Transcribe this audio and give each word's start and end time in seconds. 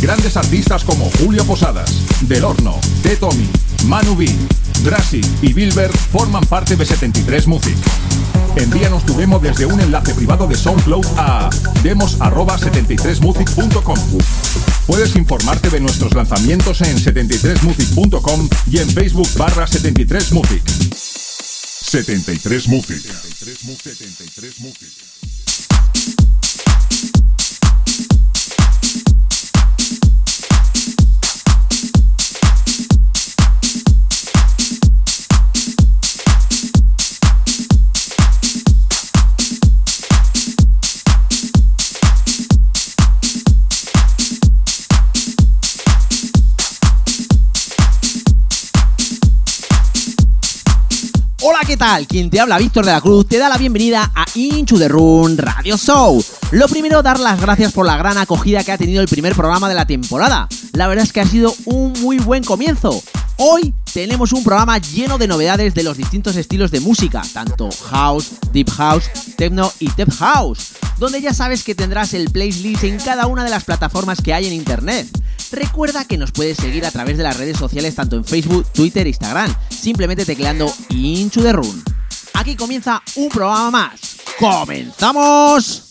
Grandes 0.00 0.36
artistas 0.36 0.84
como 0.84 1.10
Julio 1.18 1.44
Posadas, 1.44 1.90
Del 2.22 2.44
Horno, 2.44 2.78
T. 3.02 3.16
Tommy, 3.16 3.48
Manu 3.86 4.14
B, 4.16 4.26
Drassi 4.82 5.20
y 5.42 5.52
Bilbert 5.52 5.94
forman 6.12 6.44
parte 6.44 6.76
de 6.76 6.84
73 6.84 7.46
Music. 7.46 7.76
Envíanos 8.56 9.04
tu 9.04 9.16
demo 9.16 9.40
desde 9.40 9.66
un 9.66 9.80
enlace 9.80 10.14
privado 10.14 10.46
de 10.46 10.56
SoundCloud 10.56 11.04
a 11.16 11.50
demos@73music.com. 11.82 13.98
Puedes 14.86 15.16
informarte 15.16 15.70
de 15.70 15.80
nuestros 15.80 16.14
lanzamientos 16.14 16.80
en 16.82 16.96
73music.com 16.96 18.48
y 18.70 18.78
en 18.78 18.88
Facebook 18.90 19.28
barra 19.36 19.66
73music. 19.66 20.62
73music. 21.94 23.02
73music. 23.02 24.92
Hola, 51.54 51.68
¿qué 51.68 51.76
tal? 51.76 52.08
Quien 52.08 52.30
te 52.30 52.40
habla, 52.40 52.58
Víctor 52.58 52.84
de 52.84 52.90
la 52.90 53.00
Cruz, 53.00 53.28
te 53.28 53.38
da 53.38 53.48
la 53.48 53.56
bienvenida 53.56 54.10
a 54.12 54.26
Inchu 54.34 54.76
the 54.76 54.88
Run 54.88 55.38
Radio 55.38 55.76
Show. 55.76 56.20
Lo 56.50 56.66
primero, 56.66 57.00
dar 57.00 57.20
las 57.20 57.40
gracias 57.40 57.72
por 57.72 57.86
la 57.86 57.96
gran 57.96 58.18
acogida 58.18 58.64
que 58.64 58.72
ha 58.72 58.76
tenido 58.76 59.00
el 59.00 59.06
primer 59.06 59.36
programa 59.36 59.68
de 59.68 59.76
la 59.76 59.86
temporada. 59.86 60.48
La 60.72 60.88
verdad 60.88 61.04
es 61.04 61.12
que 61.12 61.20
ha 61.20 61.26
sido 61.26 61.54
un 61.66 61.92
muy 62.00 62.18
buen 62.18 62.42
comienzo. 62.42 63.00
Hoy 63.36 63.74
tenemos 63.92 64.32
un 64.32 64.44
programa 64.44 64.78
lleno 64.78 65.18
de 65.18 65.26
novedades 65.26 65.74
de 65.74 65.82
los 65.82 65.96
distintos 65.96 66.36
estilos 66.36 66.70
de 66.70 66.78
música, 66.78 67.22
tanto 67.32 67.68
house, 67.90 68.32
deep 68.52 68.70
house, 68.70 69.06
techno 69.36 69.72
y 69.80 69.88
tech 69.90 70.12
house, 70.14 70.74
donde 70.98 71.20
ya 71.20 71.34
sabes 71.34 71.64
que 71.64 71.74
tendrás 71.74 72.14
el 72.14 72.30
playlist 72.30 72.84
en 72.84 72.98
cada 72.98 73.26
una 73.26 73.42
de 73.42 73.50
las 73.50 73.64
plataformas 73.64 74.22
que 74.22 74.32
hay 74.32 74.46
en 74.46 74.52
internet. 74.52 75.08
Recuerda 75.50 76.04
que 76.04 76.16
nos 76.16 76.30
puedes 76.30 76.58
seguir 76.58 76.86
a 76.86 76.92
través 76.92 77.16
de 77.16 77.24
las 77.24 77.36
redes 77.36 77.58
sociales 77.58 77.96
tanto 77.96 78.16
en 78.16 78.24
Facebook, 78.24 78.66
Twitter 78.72 79.06
e 79.06 79.10
Instagram, 79.10 79.52
simplemente 79.68 80.24
tecleando 80.24 80.72
Into 80.90 81.42
the 81.42 81.52
Run. 81.52 81.82
Aquí 82.34 82.54
comienza 82.54 83.02
un 83.16 83.28
programa 83.28 83.70
más. 83.70 84.00
¡Comenzamos! 84.38 85.82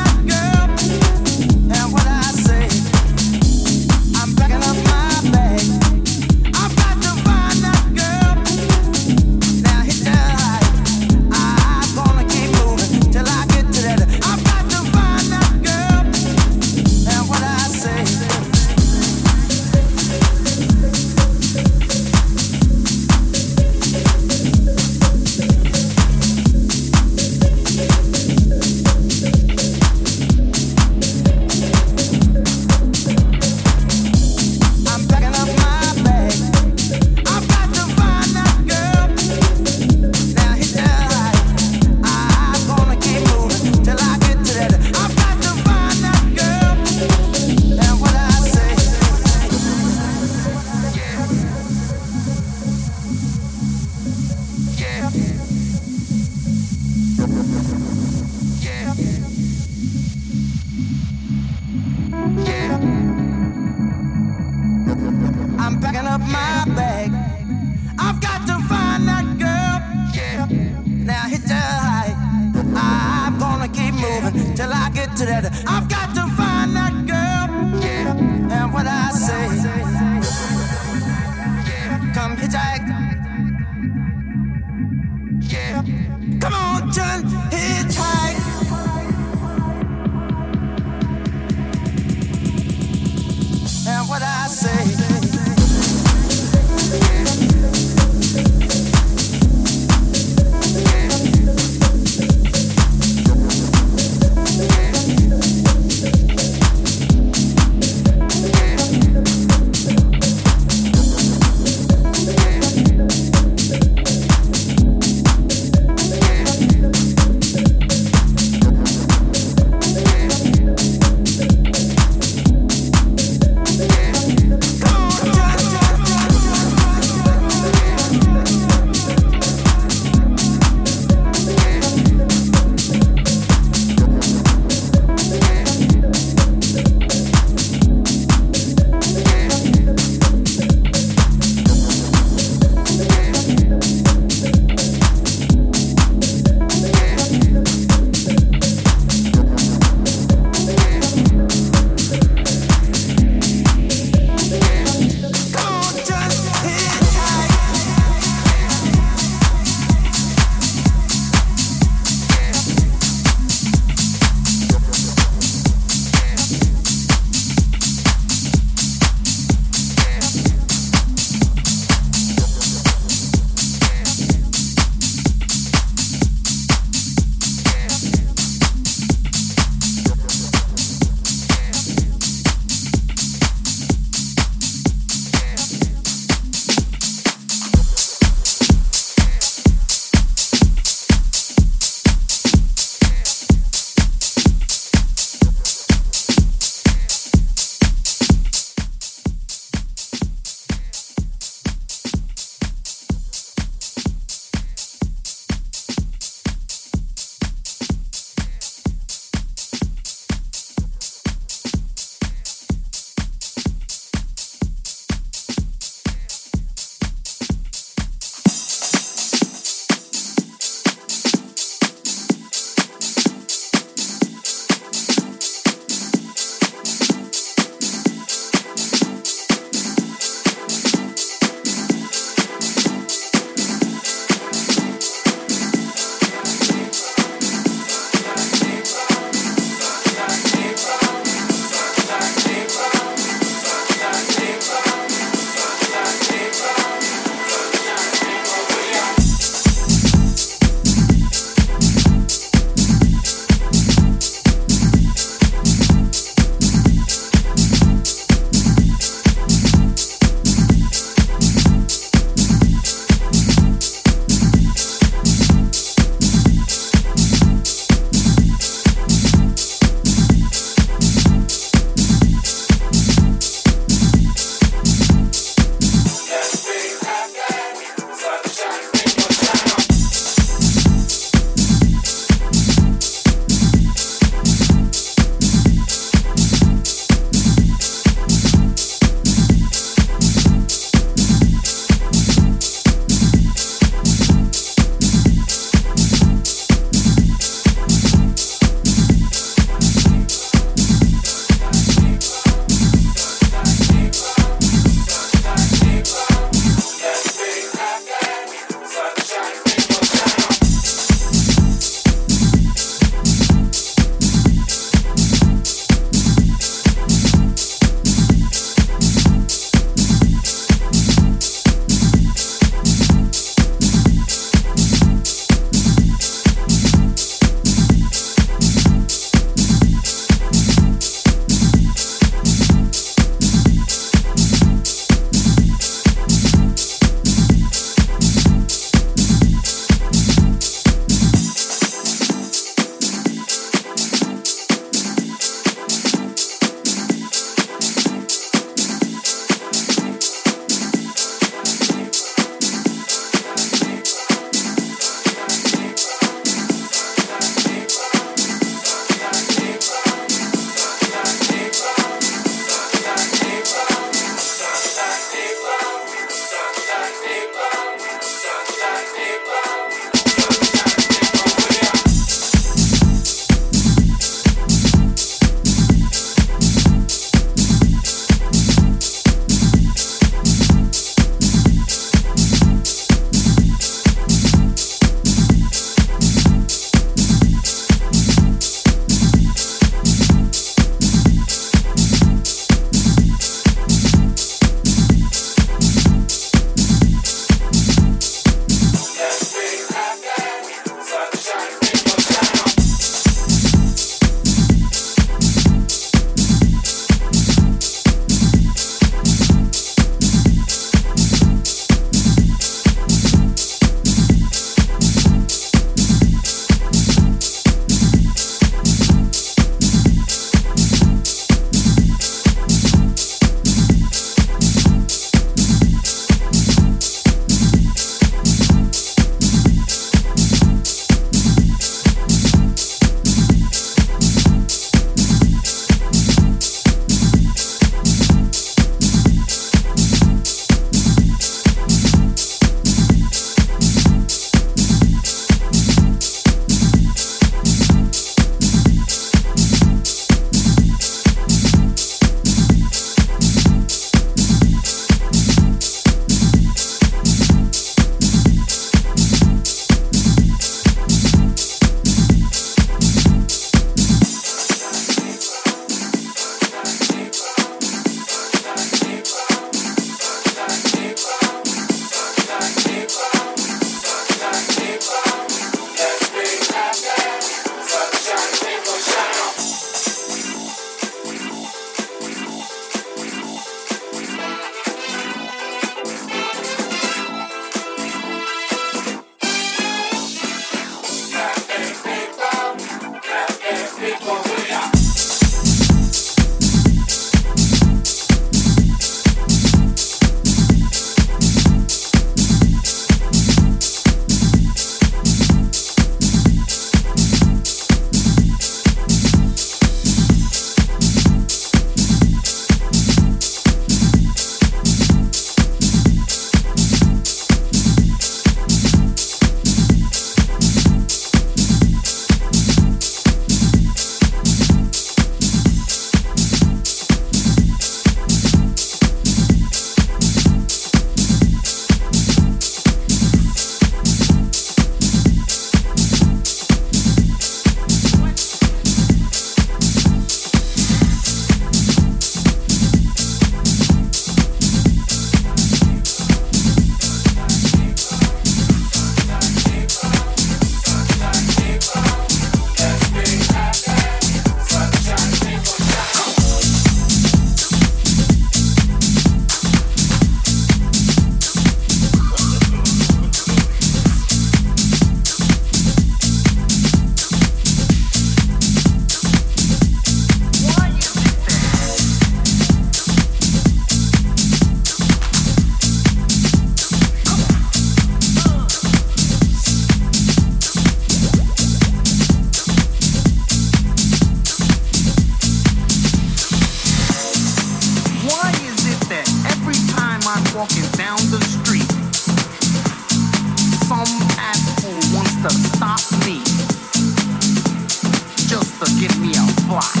Fly. 599.71 600.00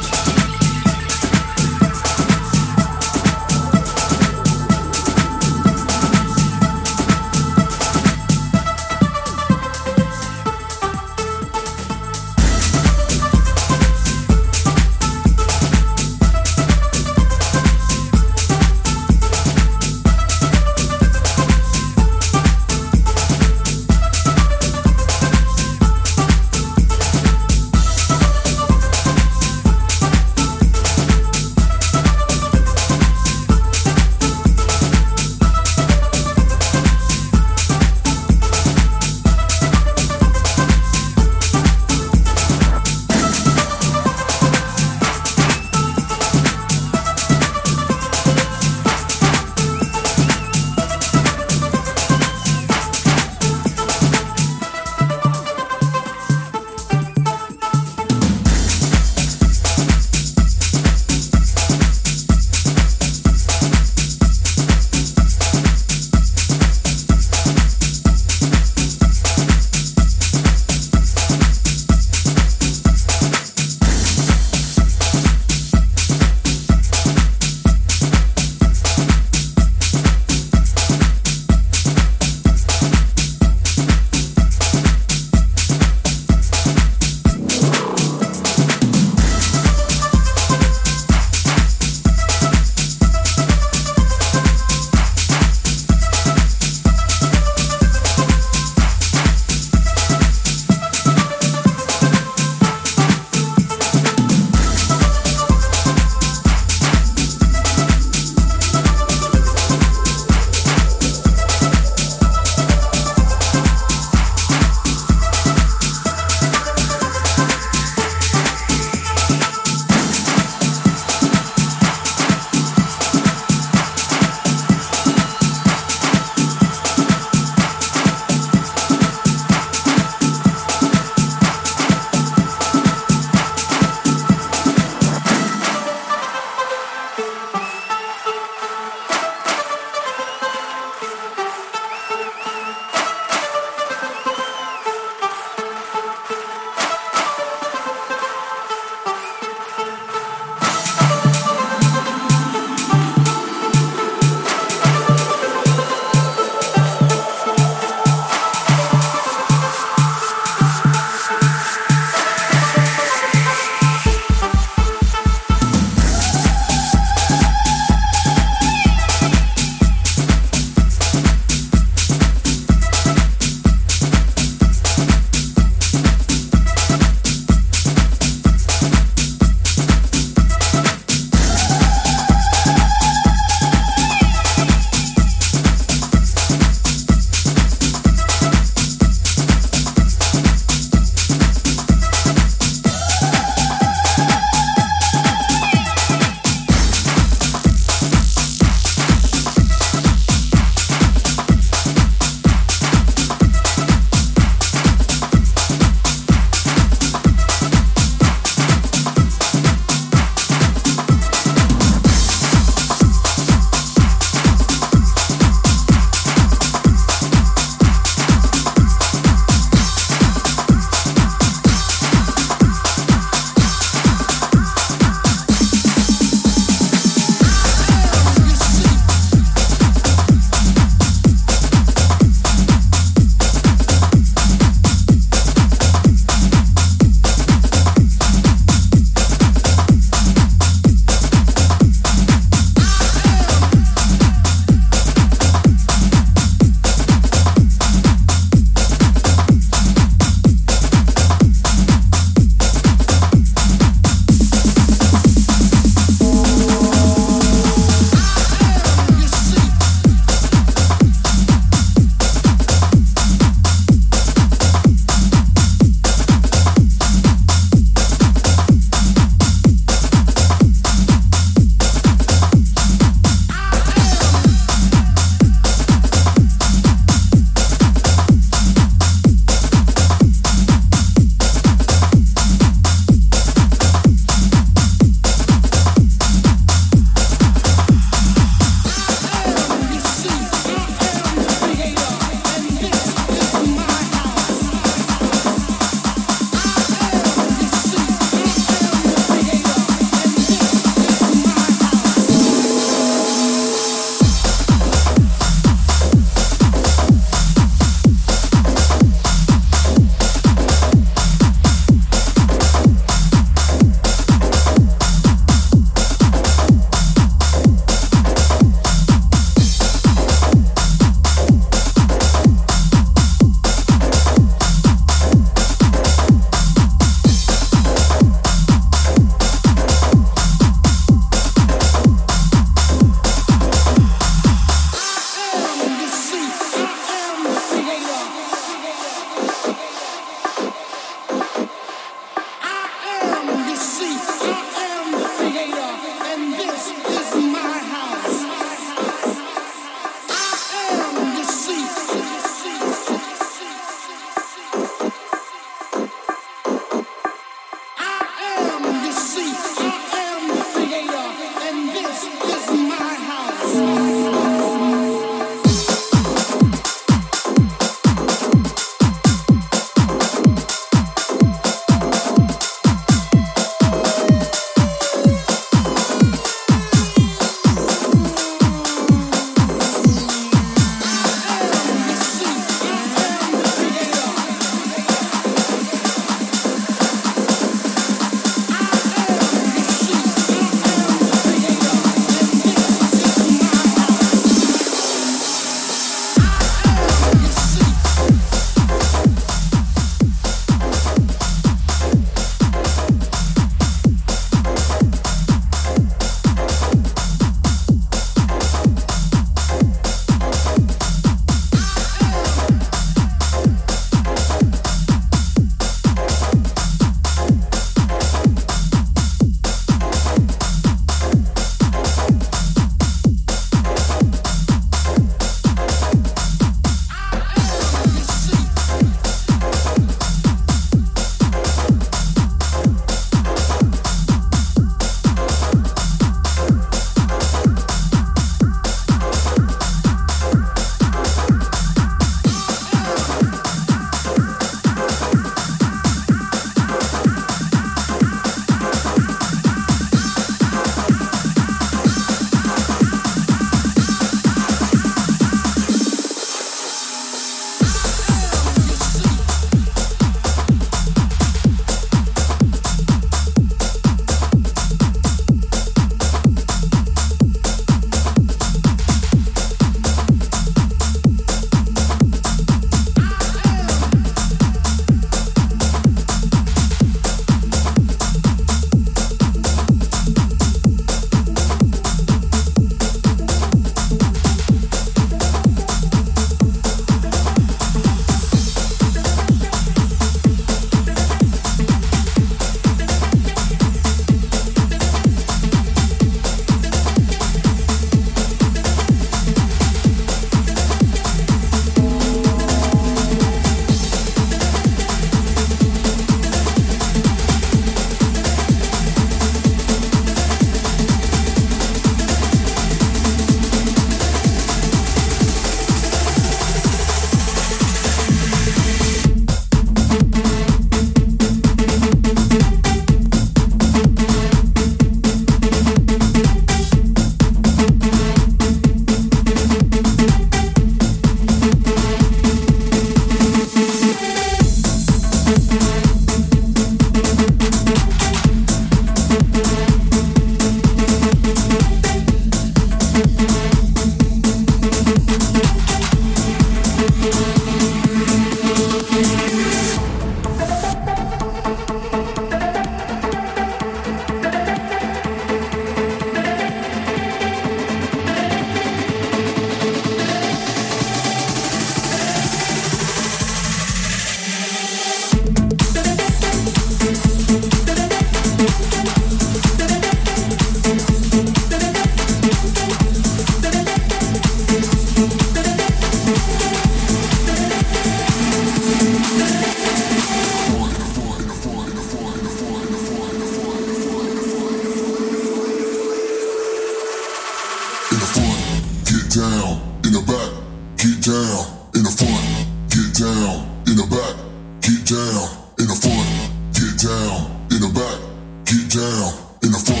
Down 598.93 599.31
in 599.63 599.71
the 599.71 599.79
front, 599.79 600.00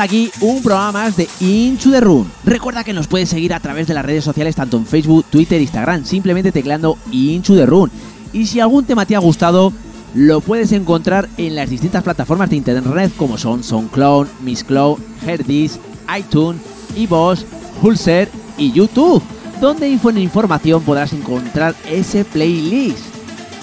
aquí 0.00 0.30
un 0.40 0.62
programa 0.62 0.92
más 0.92 1.16
de 1.16 1.28
Into 1.40 1.90
the 1.90 2.00
Room. 2.00 2.26
Recuerda 2.44 2.84
que 2.84 2.92
nos 2.92 3.06
puedes 3.06 3.28
seguir 3.28 3.52
a 3.52 3.60
través 3.60 3.86
de 3.86 3.94
las 3.94 4.04
redes 4.04 4.24
sociales 4.24 4.56
tanto 4.56 4.76
en 4.76 4.86
Facebook, 4.86 5.26
Twitter, 5.30 5.60
Instagram, 5.60 6.04
simplemente 6.04 6.52
tecleando 6.52 6.98
Into 7.12 7.54
the 7.54 7.66
Room. 7.66 7.90
Y 8.32 8.46
si 8.46 8.60
algún 8.60 8.84
tema 8.84 9.06
te 9.06 9.16
ha 9.16 9.18
gustado, 9.18 9.72
lo 10.14 10.40
puedes 10.40 10.72
encontrar 10.72 11.28
en 11.36 11.54
las 11.54 11.70
distintas 11.70 12.02
plataformas 12.02 12.50
de 12.50 12.56
internet 12.56 13.12
como 13.16 13.38
son 13.38 13.62
SoundCloud, 13.62 14.26
Mixcloud, 14.42 14.98
Herdis, 15.26 15.78
iTunes, 16.16 16.60
iVoox, 16.96 17.44
Hulser 17.82 18.28
y 18.56 18.72
YouTube, 18.72 19.22
donde 19.60 19.88
info 19.88 20.10
en 20.10 20.18
información 20.18 20.82
podrás 20.82 21.12
encontrar 21.12 21.74
ese 21.88 22.24
playlist. 22.24 22.98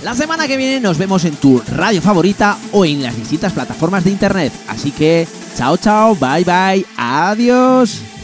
La 0.03 0.13
semana 0.13 0.47
que 0.47 0.57
viene 0.57 0.79
nos 0.79 0.97
vemos 0.97 1.25
en 1.25 1.35
tu 1.35 1.61
radio 1.67 2.01
favorita 2.01 2.57
o 2.71 2.85
en 2.85 3.01
las 3.01 3.15
distintas 3.15 3.53
plataformas 3.53 4.03
de 4.03 4.11
internet. 4.11 4.53
Así 4.67 4.91
que, 4.91 5.27
chao, 5.57 5.75
chao, 5.75 6.13
bye, 6.13 6.43
bye, 6.43 6.85
adiós. 6.95 8.16